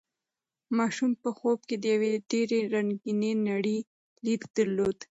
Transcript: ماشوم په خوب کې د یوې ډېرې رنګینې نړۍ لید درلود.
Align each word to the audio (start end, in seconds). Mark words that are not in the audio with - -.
ماشوم 0.77 1.11
په 1.23 1.29
خوب 1.37 1.59
کې 1.67 1.75
د 1.79 1.83
یوې 1.93 2.11
ډېرې 2.31 2.59
رنګینې 2.73 3.31
نړۍ 3.49 3.79
لید 4.25 4.41
درلود. 4.55 4.97